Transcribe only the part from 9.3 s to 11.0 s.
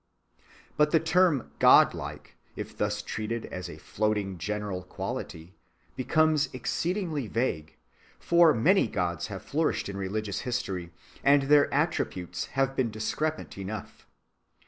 flourished in religious history,